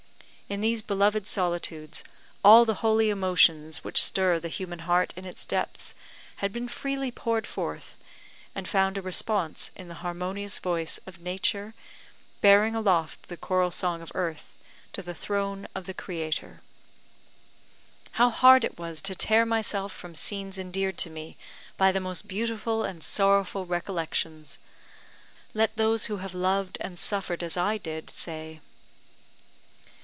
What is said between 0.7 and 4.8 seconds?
beloved solitudes all the holy emotions which stir the human